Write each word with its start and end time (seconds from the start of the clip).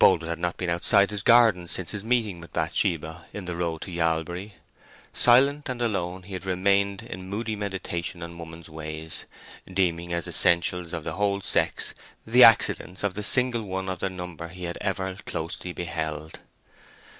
Boldwood 0.03 0.29
had 0.29 0.39
not 0.39 0.57
been 0.57 0.71
outside 0.71 1.11
his 1.11 1.21
garden 1.21 1.67
since 1.67 1.91
his 1.91 2.03
meeting 2.03 2.39
with 2.41 2.51
Bathsheba 2.53 3.27
in 3.33 3.45
the 3.45 3.55
road 3.55 3.81
to 3.81 3.91
Yalbury. 3.91 4.53
Silent 5.13 5.69
and 5.69 5.79
alone, 5.79 6.23
he 6.23 6.33
had 6.33 6.43
remained 6.43 7.03
in 7.03 7.29
moody 7.29 7.55
meditation 7.55 8.23
on 8.23 8.35
woman's 8.39 8.67
ways, 8.67 9.25
deeming 9.71 10.11
as 10.11 10.25
essentials 10.27 10.91
of 10.91 11.03
the 11.03 11.13
whole 11.17 11.39
sex 11.41 11.93
the 12.25 12.43
accidents 12.43 13.03
of 13.03 13.13
the 13.13 13.21
single 13.21 13.61
one 13.61 13.87
of 13.87 13.99
their 13.99 14.09
number 14.09 14.47
he 14.47 14.63
had 14.63 14.79
ever 14.81 15.17
closely 15.27 15.71
beheld. 15.71 16.39